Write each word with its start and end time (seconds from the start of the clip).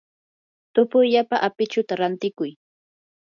tupuyllapa 0.73 1.35
apichuta 1.47 1.93
rantikuy. 2.01 2.51